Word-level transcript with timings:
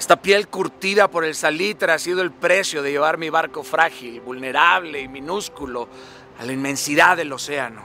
Esta 0.00 0.16
piel 0.16 0.48
curtida 0.48 1.08
por 1.10 1.26
el 1.26 1.34
salitre 1.34 1.92
ha 1.92 1.98
sido 1.98 2.22
el 2.22 2.32
precio 2.32 2.82
de 2.82 2.90
llevar 2.90 3.18
mi 3.18 3.28
barco 3.28 3.62
frágil, 3.62 4.22
vulnerable 4.22 4.98
y 4.98 5.08
minúsculo 5.08 5.90
a 6.38 6.44
la 6.46 6.54
inmensidad 6.54 7.18
del 7.18 7.30
océano. 7.34 7.82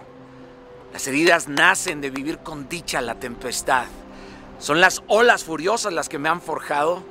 Las 0.93 1.05
heridas 1.07 1.49
nacen 1.49 1.99
de 1.99 2.11
vivir 2.11 2.37
con 2.37 2.69
dicha 2.69 3.01
la 3.01 3.15
tempestad. 3.15 3.87
Son 4.59 4.79
las 4.79 5.03
olas 5.07 5.43
furiosas 5.43 5.91
las 5.91 6.07
que 6.07 6.17
me 6.17 6.29
han 6.29 6.39
forjado. 6.39 7.03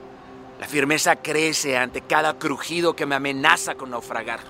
La 0.58 0.66
firmeza 0.66 1.16
crece 1.16 1.76
ante 1.76 2.00
cada 2.00 2.38
crujido 2.38 2.96
que 2.96 3.04
me 3.04 3.14
amenaza 3.14 3.74
con 3.74 3.90
naufragar. 3.90 4.40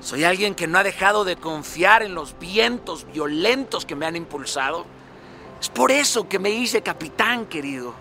Soy 0.00 0.24
alguien 0.24 0.56
que 0.56 0.66
no 0.66 0.78
ha 0.78 0.82
dejado 0.82 1.24
de 1.24 1.36
confiar 1.36 2.02
en 2.02 2.16
los 2.16 2.36
vientos 2.40 3.06
violentos 3.12 3.86
que 3.86 3.94
me 3.94 4.04
han 4.04 4.16
impulsado. 4.16 4.84
Es 5.60 5.68
por 5.68 5.92
eso 5.92 6.28
que 6.28 6.40
me 6.40 6.50
hice 6.50 6.82
capitán, 6.82 7.46
querido. 7.46 7.94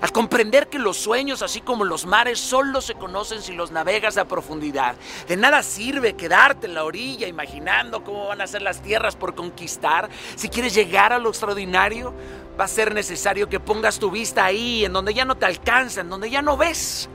Al 0.00 0.12
comprender 0.12 0.68
que 0.68 0.78
los 0.78 0.96
sueños, 0.96 1.42
así 1.42 1.60
como 1.60 1.84
los 1.84 2.04
mares, 2.04 2.38
solo 2.38 2.80
se 2.80 2.94
conocen 2.94 3.42
si 3.42 3.52
los 3.52 3.70
navegas 3.70 4.16
a 4.16 4.26
profundidad. 4.26 4.96
De 5.28 5.36
nada 5.36 5.62
sirve 5.62 6.14
quedarte 6.14 6.66
en 6.66 6.74
la 6.74 6.84
orilla 6.84 7.26
imaginando 7.26 8.02
cómo 8.04 8.26
van 8.26 8.40
a 8.40 8.46
ser 8.46 8.62
las 8.62 8.82
tierras 8.82 9.16
por 9.16 9.34
conquistar. 9.34 10.08
Si 10.36 10.48
quieres 10.48 10.74
llegar 10.74 11.12
a 11.12 11.18
lo 11.18 11.30
extraordinario, 11.30 12.12
va 12.58 12.64
a 12.64 12.68
ser 12.68 12.92
necesario 12.94 13.48
que 13.48 13.60
pongas 13.60 13.98
tu 13.98 14.10
vista 14.10 14.44
ahí, 14.44 14.84
en 14.84 14.92
donde 14.92 15.14
ya 15.14 15.24
no 15.24 15.36
te 15.36 15.46
alcanza, 15.46 16.00
en 16.00 16.10
donde 16.10 16.28
ya 16.28 16.42
no 16.42 16.56
ves. 16.56 17.08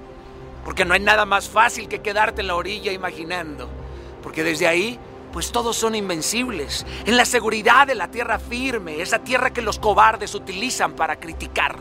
Porque 0.65 0.85
no 0.85 0.93
hay 0.93 0.99
nada 0.99 1.25
más 1.25 1.49
fácil 1.49 1.87
que 1.87 2.01
quedarte 2.01 2.41
en 2.41 2.47
la 2.47 2.55
orilla 2.55 2.91
imaginando. 2.91 3.69
Porque 4.23 4.43
desde 4.43 4.67
ahí 4.67 4.99
pues 5.31 5.51
todos 5.51 5.77
son 5.77 5.95
invencibles, 5.95 6.85
en 7.05 7.15
la 7.15 7.25
seguridad 7.25 7.87
de 7.87 7.95
la 7.95 8.09
tierra 8.09 8.39
firme, 8.39 9.01
esa 9.01 9.19
tierra 9.19 9.51
que 9.51 9.61
los 9.61 9.79
cobardes 9.79 10.33
utilizan 10.33 10.93
para 10.93 11.19
criticar. 11.19 11.77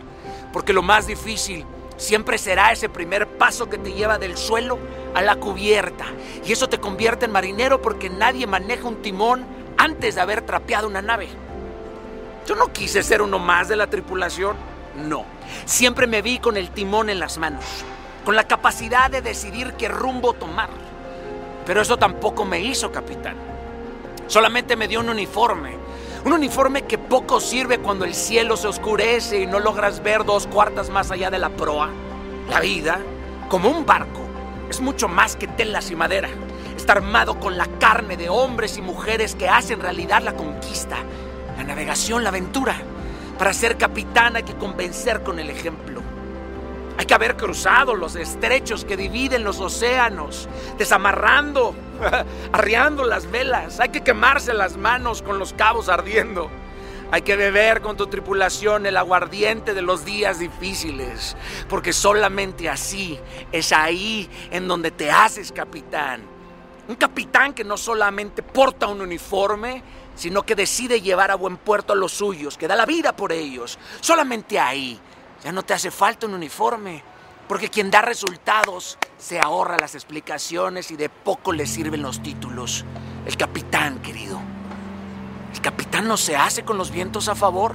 Porque 0.53 0.73
lo 0.73 0.83
más 0.83 1.07
difícil 1.07 1.65
siempre 1.97 2.39
será 2.39 2.73
ese 2.73 2.89
primer 2.89 3.27
paso 3.27 3.69
que 3.69 3.79
te 3.79 3.93
lleva 3.93 4.19
del 4.19 4.37
suelo 4.37 4.79
a 5.15 5.23
la 5.23 5.37
cubierta. 5.37 6.07
Y 6.45 6.53
eso 6.53 6.69
te 6.69 6.79
convierte 6.79 7.27
en 7.27 7.33
marinero 7.33 7.83
porque 7.83 8.09
nadie 8.09 8.47
maneja 8.47 8.89
un 8.89 9.03
timón 9.03 9.45
antes 9.77 10.15
de 10.15 10.21
haber 10.21 10.43
trapeado 10.43 10.89
una 10.89 11.03
nave. 11.03 11.29
Yo 12.47 12.55
no 12.55 12.73
quise 12.73 13.03
ser 13.03 13.21
uno 13.21 13.39
más 13.39 13.69
de 13.69 13.77
la 13.77 13.89
tripulación, 13.89 14.57
no. 14.97 15.25
Siempre 15.67 16.07
me 16.07 16.23
vi 16.23 16.39
con 16.39 16.57
el 16.57 16.71
timón 16.71 17.11
en 17.11 17.19
las 17.19 17.39
manos, 17.39 17.65
con 18.25 18.37
la 18.37 18.45
capacidad 18.45 19.11
de 19.11 19.23
decidir 19.23 19.75
qué 19.75 19.89
rumbo 19.89 20.33
tomar. 20.33 20.71
Pero 21.67 21.83
eso 21.83 21.99
tampoco 21.99 22.45
me 22.47 22.61
hizo 22.61 22.91
capitán. 22.91 23.37
Solamente 24.27 24.77
me 24.77 24.89
dio 24.89 25.01
un 25.01 25.11
uniforme. 25.11 25.75
Un 26.25 26.33
uniforme 26.33 26.83
que 26.83 26.99
poco 26.99 27.41
sirve 27.41 27.79
cuando 27.79 28.05
el 28.05 28.15
cielo 28.15 28.57
se 28.57 28.67
oscurece 28.67 29.41
y 29.41 29.47
no 29.47 29.61
logras 29.61 30.03
ver 30.03 30.25
dos 30.25 30.47
cuartas 30.47 30.91
más 30.91 31.11
allá 31.11 31.31
de 31.31 31.39
la 31.39 31.51
proa. 31.51 31.91
La 32.51 32.61
vida, 32.61 33.01
como 33.49 33.71
un 33.71 33.87
barco, 33.87 34.21
es 34.69 34.81
mucho 34.81 35.09
más 35.09 35.37
que 35.37 35.47
telas 35.47 35.91
y 35.91 35.97
madera. 35.97 36.29
Está 36.77 36.95
armado 36.95 37.39
con 37.39 37.57
la 37.57 37.67
carne 37.79 38.17
de 38.17 38.29
hombres 38.29 38.79
y 38.79 38.83
mujeres 38.83 39.35
que 39.35 39.49
hacen 39.49 39.81
realidad 39.81 40.23
la 40.23 40.35
conquista, 40.35 40.97
la 41.57 41.65
navegación, 41.65 42.25
la 42.25 42.31
aventura. 42.31 42.77
Para 43.39 43.53
ser 43.53 43.77
capitán 43.77 44.37
hay 44.37 44.43
que 44.43 44.57
convencer 44.57 45.23
con 45.23 45.39
el 45.39 45.51
ejemplo. 45.51 46.03
Hay 46.99 47.07
que 47.07 47.15
haber 47.15 47.37
cruzado 47.37 47.95
los 47.95 48.17
estrechos 48.17 48.85
que 48.85 48.97
dividen 48.97 49.45
los 49.45 49.61
océanos, 49.61 50.49
desamarrando, 50.77 51.75
arriando 52.53 53.05
las 53.05 53.31
velas. 53.31 53.81
Hay 53.81 53.91
que 53.91 54.03
quemarse 54.03 54.53
las 54.55 54.77
manos 54.77 55.23
con 55.23 55.39
los 55.39 55.53
cabos 55.53 55.89
ardiendo. 55.89 56.51
Hay 57.11 57.23
que 57.23 57.37
beber 57.37 57.81
con 57.81 57.97
tu 57.97 58.07
tripulación 58.07 58.85
el 58.85 58.97
aguardiente 58.97 59.73
de 59.73 59.81
los 59.81 60.05
días 60.05 60.39
difíciles, 60.39 61.37
porque 61.67 61.95
solamente 61.95 62.69
así 62.69 63.19
es 63.51 63.73
ahí 63.73 64.29
en 64.51 64.69
donde 64.69 64.91
te 64.91 65.11
haces 65.11 65.51
capitán. 65.51 66.21
Un 66.87 66.97
capitán 66.97 67.55
que 67.55 67.65
no 67.65 67.79
solamente 67.79 68.43
porta 68.43 68.89
un 68.89 69.01
uniforme, 69.01 69.83
sino 70.17 70.43
que 70.43 70.55
decide 70.55 71.01
llevar 71.01 71.31
a 71.31 71.37
buen 71.37 71.57
puerto 71.57 71.95
a 71.95 71.97
los 71.97 72.13
suyos, 72.13 72.59
que 72.59 72.69
da 72.69 72.77
la 72.77 72.85
vida 72.85 73.17
por 73.17 73.33
ellos. 73.33 73.79
Solamente 74.01 74.59
ahí 74.59 75.01
ya 75.43 75.51
no 75.51 75.63
te 75.63 75.73
hace 75.73 75.91
falta 75.91 76.27
un 76.27 76.35
uniforme, 76.35 77.03
porque 77.47 77.71
quien 77.71 77.91
da 77.91 78.03
resultados 78.03 78.99
se 79.19 79.41
ahorra 79.41 79.77
las 79.79 79.95
explicaciones 79.97 80.91
y 80.93 80.97
de 80.97 81.09
poco 81.09 81.53
le 81.53 81.67
sirven 81.67 82.03
los 82.03 82.23
títulos. 82.23 82.85
El 83.27 83.37
capitán, 83.37 83.99
querido. 83.99 84.41
El 85.53 85.61
capitán 85.61 86.07
no 86.07 86.17
se 86.17 86.37
hace 86.37 86.65
con 86.65 86.79
los 86.79 86.93
vientos 86.93 87.29
a 87.29 87.35
favor. 87.35 87.75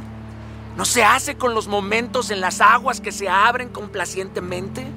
No 0.77 0.85
se 0.85 1.03
hace 1.03 1.35
con 1.35 1.53
los 1.53 1.67
momentos 1.67 2.31
en 2.31 2.39
las 2.39 2.61
aguas 2.61 3.01
que 3.01 3.11
se 3.11 3.29
abren 3.29 3.69
complacientemente. 3.69 4.87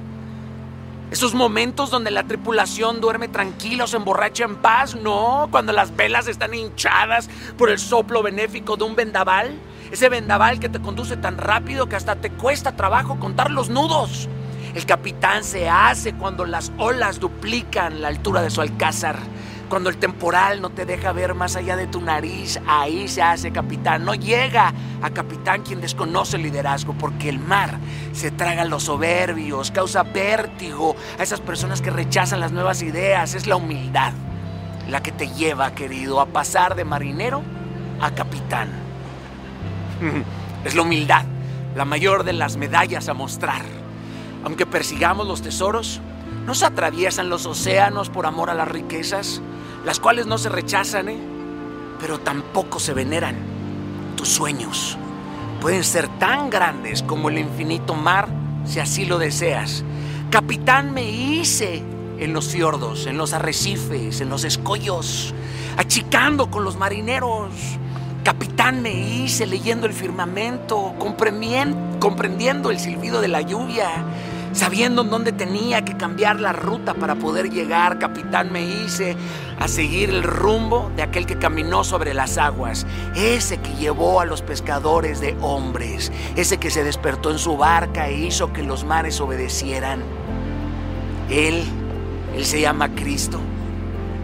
Esos 1.11 1.33
momentos 1.33 1.91
donde 1.91 2.11
la 2.11 2.23
tripulación 2.23 3.01
duerme 3.01 3.27
tranquila 3.27 3.85
se 3.85 3.97
emborracha 3.97 4.45
en 4.45 4.55
paz, 4.57 4.95
no, 4.95 5.47
cuando 5.51 5.71
las 5.71 5.95
velas 5.95 6.27
están 6.27 6.53
hinchadas 6.53 7.29
por 7.57 7.69
el 7.69 7.79
soplo 7.79 8.23
benéfico 8.23 8.75
de 8.75 8.83
un 8.83 8.95
vendaval, 8.95 9.57
ese 9.91 10.09
vendaval 10.09 10.59
que 10.59 10.67
te 10.67 10.81
conduce 10.81 11.15
tan 11.15 11.37
rápido 11.37 11.87
que 11.87 11.95
hasta 11.95 12.15
te 12.15 12.29
cuesta 12.31 12.75
trabajo 12.75 13.19
contar 13.19 13.51
los 13.51 13.69
nudos. 13.69 14.27
El 14.77 14.85
capitán 14.85 15.43
se 15.43 15.67
hace 15.67 16.13
cuando 16.13 16.45
las 16.45 16.71
olas 16.77 17.19
duplican 17.19 17.99
la 17.99 18.09
altura 18.09 18.43
de 18.43 18.51
su 18.51 18.61
alcázar. 18.61 19.17
Cuando 19.69 19.89
el 19.89 19.97
temporal 19.97 20.61
no 20.61 20.69
te 20.69 20.85
deja 20.85 21.13
ver 21.13 21.33
más 21.33 21.55
allá 21.55 21.75
de 21.75 21.87
tu 21.87 21.99
nariz, 21.99 22.59
ahí 22.67 23.07
se 23.07 23.23
hace 23.23 23.51
capitán. 23.51 24.05
No 24.05 24.13
llega 24.13 24.71
a 25.01 25.09
capitán 25.09 25.63
quien 25.63 25.81
desconoce 25.81 26.35
el 26.35 26.43
liderazgo, 26.43 26.93
porque 26.93 27.27
el 27.27 27.39
mar 27.39 27.79
se 28.13 28.29
traga 28.29 28.65
los 28.65 28.83
soberbios, 28.83 29.71
causa 29.71 30.03
vértigo 30.03 30.95
a 31.17 31.23
esas 31.23 31.41
personas 31.41 31.81
que 31.81 31.89
rechazan 31.89 32.39
las 32.39 32.51
nuevas 32.51 32.83
ideas. 32.83 33.33
Es 33.33 33.47
la 33.47 33.55
humildad 33.55 34.13
la 34.87 35.01
que 35.01 35.11
te 35.11 35.27
lleva, 35.29 35.71
querido, 35.71 36.21
a 36.21 36.27
pasar 36.27 36.75
de 36.75 36.85
marinero 36.85 37.41
a 37.99 38.11
capitán. 38.11 38.69
Es 40.63 40.75
la 40.75 40.83
humildad, 40.83 41.23
la 41.75 41.85
mayor 41.85 42.23
de 42.23 42.33
las 42.33 42.57
medallas 42.57 43.09
a 43.09 43.15
mostrar. 43.15 43.76
Aunque 44.47 44.65
persigamos 44.65 45.27
los 45.27 45.41
tesoros, 45.41 45.99
no 46.45 46.55
se 46.55 46.65
atraviesan 46.65 47.27
los 47.27 47.45
océanos 47.45 48.09
por 48.09 48.25
amor 48.25 48.49
a 48.49 48.53
las 48.53 48.69
riquezas, 48.69 49.41
las 49.83 49.99
cuales 49.99 50.25
no 50.25 50.37
se 50.37 50.47
rechazan, 50.47 51.09
¿eh? 51.09 51.19
pero 51.99 52.21
tampoco 52.21 52.79
se 52.79 52.93
veneran. 52.93 53.35
Tus 54.15 54.29
sueños 54.29 54.97
pueden 55.59 55.83
ser 55.83 56.07
tan 56.17 56.49
grandes 56.49 57.03
como 57.03 57.27
el 57.27 57.39
infinito 57.39 57.93
mar, 57.93 58.29
si 58.63 58.79
así 58.79 59.05
lo 59.05 59.17
deseas. 59.17 59.83
Capitán 60.31 60.93
me 60.93 61.03
hice 61.03 61.83
en 62.17 62.31
los 62.31 62.47
fiordos, 62.47 63.05
en 63.05 63.17
los 63.17 63.33
arrecifes, 63.33 64.21
en 64.21 64.29
los 64.29 64.45
escollos, 64.45 65.33
achicando 65.75 66.49
con 66.49 66.63
los 66.63 66.77
marineros. 66.77 67.51
Capitán 68.23 68.81
me 68.81 68.93
hice 68.93 69.45
leyendo 69.45 69.87
el 69.87 69.93
firmamento, 69.93 70.95
comprendiendo 70.99 72.71
el 72.71 72.79
silbido 72.79 73.19
de 73.19 73.27
la 73.27 73.41
lluvia, 73.41 74.05
sabiendo 74.57 75.03
en 75.03 75.09
dónde 75.09 75.31
tenía 75.31 75.85
que 75.85 75.95
cambiar 75.95 76.39
la 76.39 76.51
ruta 76.51 76.95
para 76.95 77.15
poder 77.15 77.49
llegar. 77.51 77.99
Capitán 77.99 78.51
me 78.51 78.63
hice 78.63 79.15
a 79.59 79.67
seguir 79.67 80.09
el 80.09 80.23
rumbo 80.23 80.91
de 80.95 81.03
aquel 81.03 81.25
que 81.25 81.37
caminó 81.37 81.83
sobre 81.83 82.13
las 82.13 82.37
aguas, 82.37 82.85
ese 83.15 83.59
que 83.59 83.73
llevó 83.75 84.19
a 84.19 84.25
los 84.25 84.41
pescadores 84.41 85.21
de 85.21 85.37
hombres, 85.41 86.11
ese 86.35 86.57
que 86.57 86.71
se 86.71 86.83
despertó 86.83 87.31
en 87.31 87.37
su 87.37 87.55
barca 87.55 88.07
e 88.07 88.17
hizo 88.17 88.51
que 88.51 88.63
los 88.63 88.83
mares 88.83 89.21
obedecieran. 89.21 90.01
Él, 91.29 91.63
él 92.35 92.45
se 92.45 92.59
llama 92.59 92.89
Cristo. 92.95 93.39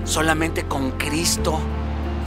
Solamente 0.03 0.63
con 0.63 0.91
Cristo 0.91 1.59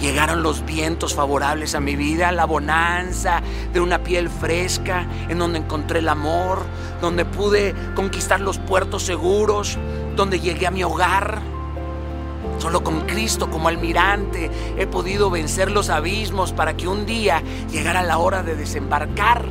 Llegaron 0.00 0.42
los 0.42 0.64
vientos 0.64 1.14
favorables 1.14 1.74
a 1.74 1.80
mi 1.80 1.96
vida, 1.96 2.30
la 2.30 2.44
bonanza 2.44 3.40
de 3.72 3.80
una 3.80 4.02
piel 4.02 4.28
fresca, 4.28 5.06
en 5.28 5.38
donde 5.38 5.58
encontré 5.58 6.00
el 6.00 6.08
amor, 6.08 6.64
donde 7.00 7.24
pude 7.24 7.74
conquistar 7.94 8.40
los 8.40 8.58
puertos 8.58 9.04
seguros, 9.04 9.78
donde 10.14 10.38
llegué 10.38 10.66
a 10.66 10.70
mi 10.70 10.84
hogar. 10.84 11.40
Solo 12.58 12.84
con 12.84 13.02
Cristo 13.02 13.50
como 13.50 13.68
almirante 13.68 14.50
he 14.76 14.86
podido 14.86 15.30
vencer 15.30 15.70
los 15.70 15.88
abismos 15.88 16.52
para 16.52 16.76
que 16.76 16.88
un 16.88 17.06
día 17.06 17.42
llegara 17.70 18.02
la 18.02 18.18
hora 18.18 18.42
de 18.42 18.54
desembarcar. 18.54 19.46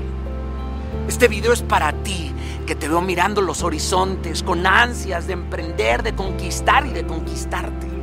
Este 1.07 1.27
video 1.27 1.53
es 1.53 1.61
para 1.61 1.91
ti, 2.03 2.31
que 2.67 2.75
te 2.75 2.87
veo 2.87 3.01
mirando 3.01 3.41
los 3.41 3.63
horizontes 3.63 4.43
con 4.43 4.65
ansias 4.65 5.27
de 5.27 5.33
emprender, 5.33 6.03
de 6.03 6.15
conquistar 6.15 6.85
y 6.85 6.91
de 6.91 7.05
conquistarte. 7.05 7.94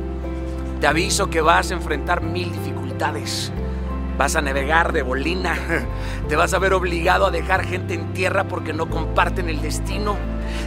Te 0.83 0.87
aviso 0.87 1.29
que 1.29 1.39
vas 1.39 1.71
a 1.71 1.75
enfrentar 1.75 2.21
mil 2.21 2.51
dificultades, 2.51 3.53
Vas 4.17 4.35
a 4.35 4.41
navegar 4.41 4.91
de 4.91 5.01
bolina. 5.01 5.57
Te 6.27 6.35
vas 6.35 6.53
a 6.53 6.59
ver 6.59 6.73
obligado 6.73 7.25
a 7.25 7.31
dejar 7.31 7.65
gente 7.65 7.93
en 7.93 8.11
tierra 8.11 8.49
porque 8.49 8.73
no 8.73 8.89
comparten 8.89 9.47
el 9.47 9.61
destino. 9.61 10.17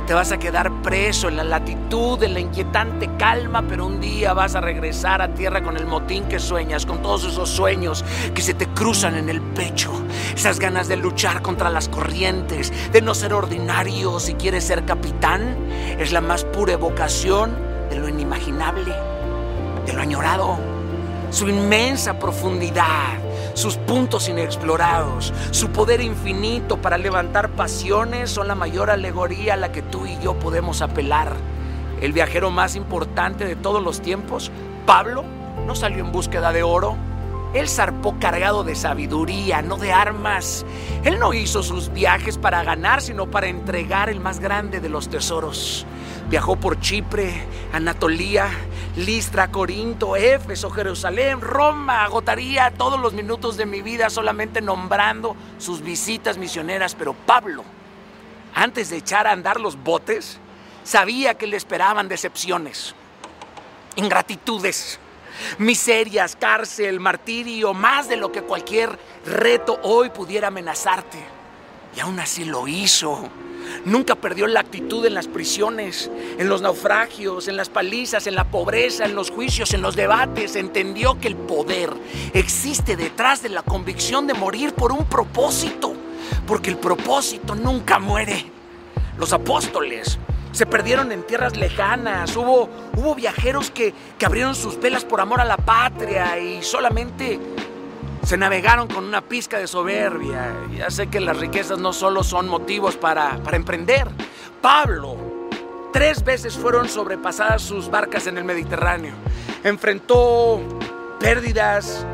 Te 0.06 0.14
vas 0.14 0.32
a 0.32 0.38
quedar 0.38 0.72
preso 0.80 1.28
en 1.28 1.36
la 1.36 1.44
latitud, 1.44 2.22
en 2.22 2.32
la 2.32 2.40
inquietante 2.40 3.10
calma, 3.18 3.62
pero 3.68 3.84
un 3.84 4.00
día 4.00 4.32
vas 4.32 4.54
a 4.54 4.62
regresar 4.62 5.20
a 5.20 5.34
tierra 5.34 5.62
con 5.62 5.76
el 5.76 5.84
motín 5.84 6.24
que 6.24 6.38
sueñas, 6.38 6.86
con 6.86 7.02
todos 7.02 7.24
esos 7.24 7.50
sueños 7.50 8.02
que 8.34 8.40
se 8.40 8.54
te 8.54 8.68
cruzan 8.68 9.16
en 9.16 9.28
el 9.28 9.42
pecho. 9.42 9.92
Esas 10.34 10.58
ganas 10.58 10.88
de 10.88 10.96
luchar 10.96 11.42
contra 11.42 11.68
las 11.68 11.90
corrientes, 11.90 12.72
de 12.90 13.02
no 13.02 13.14
ser 13.14 13.34
ordinario 13.34 14.18
si 14.18 14.32
quieres 14.32 14.64
ser 14.64 14.86
capitán, 14.86 15.58
es 15.98 16.10
la 16.10 16.22
más 16.22 16.46
pura 16.46 16.72
evocación 16.72 17.54
de 17.90 17.96
lo 17.96 18.08
inimaginable, 18.08 18.94
de 19.86 19.92
lo 19.92 20.02
añorado, 20.02 20.58
su 21.30 21.48
inmensa 21.48 22.18
profundidad 22.18 23.26
sus 23.56 23.78
puntos 23.78 24.28
inexplorados, 24.28 25.32
su 25.50 25.70
poder 25.70 26.02
infinito 26.02 26.76
para 26.76 26.98
levantar 26.98 27.48
pasiones 27.48 28.30
son 28.30 28.48
la 28.48 28.54
mayor 28.54 28.90
alegoría 28.90 29.54
a 29.54 29.56
la 29.56 29.72
que 29.72 29.80
tú 29.80 30.04
y 30.04 30.18
yo 30.22 30.38
podemos 30.38 30.82
apelar. 30.82 31.32
El 32.02 32.12
viajero 32.12 32.50
más 32.50 32.76
importante 32.76 33.46
de 33.46 33.56
todos 33.56 33.82
los 33.82 34.02
tiempos, 34.02 34.50
Pablo, 34.84 35.24
no 35.66 35.74
salió 35.74 36.04
en 36.04 36.12
búsqueda 36.12 36.52
de 36.52 36.62
oro. 36.62 36.98
Él 37.54 37.66
zarpó 37.70 38.18
cargado 38.20 38.62
de 38.62 38.74
sabiduría, 38.74 39.62
no 39.62 39.78
de 39.78 39.90
armas. 39.90 40.66
Él 41.04 41.18
no 41.18 41.32
hizo 41.32 41.62
sus 41.62 41.90
viajes 41.90 42.36
para 42.36 42.62
ganar, 42.62 43.00
sino 43.00 43.30
para 43.30 43.46
entregar 43.46 44.10
el 44.10 44.20
más 44.20 44.38
grande 44.38 44.80
de 44.80 44.90
los 44.90 45.08
tesoros. 45.08 45.86
Viajó 46.28 46.56
por 46.56 46.78
Chipre, 46.80 47.46
Anatolía, 47.72 48.50
Listra, 48.96 49.50
Corinto, 49.52 50.16
Éfeso, 50.16 50.70
Jerusalén, 50.70 51.42
Roma. 51.42 52.04
Agotaría 52.04 52.70
todos 52.70 52.98
los 52.98 53.12
minutos 53.12 53.58
de 53.58 53.66
mi 53.66 53.82
vida 53.82 54.08
solamente 54.08 54.62
nombrando 54.62 55.36
sus 55.58 55.82
visitas 55.82 56.38
misioneras. 56.38 56.94
Pero 56.94 57.12
Pablo, 57.12 57.62
antes 58.54 58.88
de 58.88 58.96
echar 58.96 59.26
a 59.26 59.32
andar 59.32 59.60
los 59.60 59.76
botes, 59.82 60.38
sabía 60.82 61.34
que 61.34 61.46
le 61.46 61.58
esperaban 61.58 62.08
decepciones, 62.08 62.94
ingratitudes, 63.96 64.98
miserias, 65.58 66.34
cárcel, 66.34 66.98
martirio, 66.98 67.74
más 67.74 68.08
de 68.08 68.16
lo 68.16 68.32
que 68.32 68.40
cualquier 68.40 68.98
reto 69.26 69.78
hoy 69.82 70.08
pudiera 70.08 70.48
amenazarte. 70.48 71.18
Y 71.94 72.00
aún 72.00 72.18
así 72.18 72.46
lo 72.46 72.66
hizo. 72.66 73.28
Nunca 73.86 74.16
perdió 74.16 74.48
la 74.48 74.58
actitud 74.58 75.06
en 75.06 75.14
las 75.14 75.28
prisiones, 75.28 76.10
en 76.38 76.48
los 76.48 76.60
naufragios, 76.60 77.46
en 77.46 77.56
las 77.56 77.68
palizas, 77.68 78.26
en 78.26 78.34
la 78.34 78.42
pobreza, 78.42 79.04
en 79.04 79.14
los 79.14 79.30
juicios, 79.30 79.74
en 79.74 79.80
los 79.80 79.94
debates. 79.94 80.56
Entendió 80.56 81.20
que 81.20 81.28
el 81.28 81.36
poder 81.36 81.90
existe 82.34 82.96
detrás 82.96 83.44
de 83.44 83.48
la 83.48 83.62
convicción 83.62 84.26
de 84.26 84.34
morir 84.34 84.74
por 84.74 84.90
un 84.90 85.04
propósito, 85.04 85.94
porque 86.48 86.68
el 86.68 86.78
propósito 86.78 87.54
nunca 87.54 88.00
muere. 88.00 88.46
Los 89.18 89.32
apóstoles 89.32 90.18
se 90.50 90.66
perdieron 90.66 91.12
en 91.12 91.22
tierras 91.22 91.56
lejanas, 91.56 92.36
hubo, 92.36 92.68
hubo 92.96 93.14
viajeros 93.14 93.70
que, 93.70 93.94
que 94.18 94.26
abrieron 94.26 94.56
sus 94.56 94.80
velas 94.80 95.04
por 95.04 95.20
amor 95.20 95.40
a 95.40 95.44
la 95.44 95.58
patria 95.58 96.40
y 96.40 96.60
solamente 96.60 97.38
se 98.26 98.36
navegaron 98.36 98.88
con 98.88 99.04
una 99.04 99.20
pizca 99.20 99.56
de 99.56 99.68
soberbia. 99.68 100.52
Ya 100.76 100.90
sé 100.90 101.06
que 101.06 101.20
las 101.20 101.36
riquezas 101.36 101.78
no 101.78 101.92
solo 101.92 102.24
son 102.24 102.48
motivos 102.48 102.96
para, 102.96 103.38
emprender. 103.52 104.08
Pablo, 104.60 105.16
tres 105.92 106.24
veces 106.24 106.56
fueron 106.56 106.88
sobrepasadas 106.88 107.62
sus 107.62 107.88
barcas 107.88 108.26
en 108.26 108.36
el 108.36 108.42
Mediterráneo. 108.42 109.14
Enfrentó 109.62 110.60
pérdidas, 111.20 112.04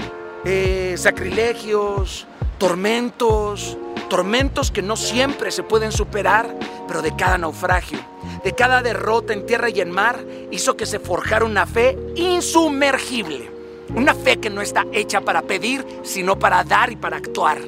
eh, 0.45 0.97
sacrilegios, 0.99 2.27
tormentos, 2.59 3.79
tormentos 4.11 4.71
que 4.71 4.83
no 4.83 4.97
siempre 4.97 5.51
se 5.51 5.63
pueden 5.63 5.93
superar, 5.93 6.55
pero 6.89 7.01
de 7.01 7.17
cada 7.17 7.39
naufragio, 7.39 8.01
de 8.45 8.53
cada 8.55 8.83
derrota 8.83 9.33
en 9.33 9.47
tierra 9.47 9.71
y 9.71 9.81
en 9.81 9.91
mar, 9.91 10.23
hizo 10.51 10.77
que 10.77 10.85
se 10.85 10.99
forjara 10.99 11.47
una 11.47 11.65
fe 11.65 11.99
insumergible 12.17 13.62
una 13.95 14.15
fe 14.15 14.39
que 14.39 14.51
no 14.51 14.63
está 14.63 14.87
hecha 14.93 15.21
para 15.21 15.43
pedir, 15.43 15.87
sino 16.03 16.39
para 16.39 16.65
dar 16.65 16.91
y 16.93 16.97
para 16.97 17.17
actuar. 17.19 17.59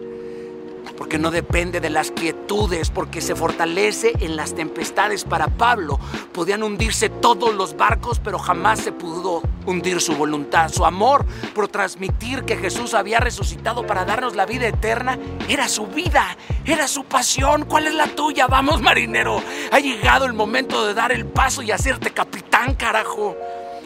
Porque 0.96 1.18
no 1.18 1.30
depende 1.30 1.80
de 1.80 1.90
las 1.90 2.12
quietudes, 2.12 2.90
porque 2.90 3.20
se 3.20 3.34
fortalece 3.34 4.12
en 4.20 4.36
las 4.36 4.54
tempestades. 4.54 5.24
Para 5.24 5.48
Pablo 5.48 5.98
podían 6.32 6.62
hundirse 6.62 7.08
todos 7.08 7.54
los 7.54 7.76
barcos, 7.76 8.20
pero 8.20 8.38
jamás 8.38 8.80
se 8.80 8.92
pudo 8.92 9.42
hundir 9.66 10.00
su 10.00 10.14
voluntad. 10.14 10.70
Su 10.70 10.84
amor 10.84 11.26
por 11.52 11.66
transmitir 11.66 12.44
que 12.44 12.56
Jesús 12.56 12.94
había 12.94 13.18
resucitado 13.18 13.84
para 13.86 14.04
darnos 14.04 14.36
la 14.36 14.46
vida 14.46 14.68
eterna 14.68 15.18
era 15.48 15.68
su 15.68 15.88
vida, 15.88 16.36
era 16.64 16.86
su 16.86 17.04
pasión. 17.04 17.64
¿Cuál 17.64 17.88
es 17.88 17.94
la 17.94 18.06
tuya? 18.06 18.46
Vamos, 18.46 18.80
marinero. 18.80 19.42
Ha 19.72 19.80
llegado 19.80 20.26
el 20.26 20.32
momento 20.32 20.86
de 20.86 20.94
dar 20.94 21.10
el 21.10 21.26
paso 21.26 21.62
y 21.62 21.72
hacerte 21.72 22.12
capitán, 22.12 22.74
carajo. 22.76 23.36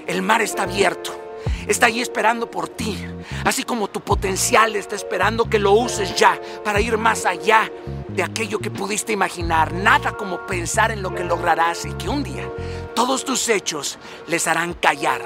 El 0.07 0.21
mar 0.21 0.43
está 0.43 0.65
abierto 0.65 1.18
está 1.67 1.87
ahí 1.87 2.01
esperando 2.01 2.51
por 2.51 2.69
ti, 2.69 2.99
así 3.45 3.63
como 3.63 3.89
tu 3.89 4.01
potencial 4.01 4.77
está 4.77 4.97
esperando 4.97 5.49
que 5.49 5.59
lo 5.59 5.73
uses 5.73 6.15
ya 6.15 6.39
para 6.65 6.81
ir 6.81 6.99
más 6.99 7.27
allá 7.27 7.71
de 8.09 8.23
aquello 8.23 8.59
que 8.59 8.71
pudiste 8.71 9.13
imaginar. 9.13 9.73
Nada 9.73 10.13
como 10.13 10.47
pensar 10.47 10.91
en 10.91 11.03
lo 11.03 11.15
que 11.15 11.25
lograrás 11.25 11.85
y 11.85 11.93
que 11.93 12.09
un 12.09 12.23
día 12.23 12.51
todos 12.95 13.25
tus 13.25 13.49
hechos 13.49 13.99
les 14.27 14.47
harán 14.47 14.75
callar. 14.75 15.23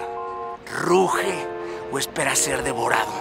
Ruge 0.84 1.46
o 1.90 1.98
espera 1.98 2.34
ser 2.36 2.62
devorado. 2.62 3.12